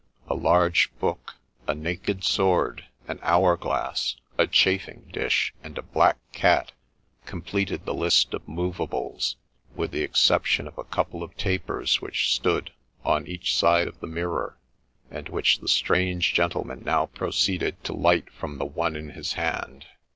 [0.27, 1.35] A large book,
[1.67, 6.71] a naked sword, an hour glass, a chating dish, and a black cat,
[7.27, 9.35] completed the list of moveables;
[9.75, 12.71] with the exception of a couple of tapers which stood
[13.05, 14.57] on each side of the mirror,
[15.11, 19.85] and which the strange gentleman now proceeded to light from the one in his hand.